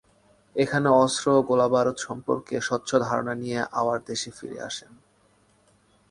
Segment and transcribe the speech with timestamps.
[0.55, 4.91] এখানে অস্ত্র গোলাবারুদ সম্পর্কে স্বচ্ছ ধারণা নিয়ে আবার দেশে ফিরে আসেন।